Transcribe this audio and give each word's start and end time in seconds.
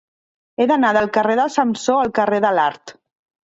He 0.57 0.65
d'anar 0.71 0.93
del 0.99 1.11
carrer 1.19 1.37
de 1.41 1.47
Samsó 1.59 2.01
al 2.07 2.13
carrer 2.19 2.43
de 2.51 2.55
l'Art. 2.61 2.99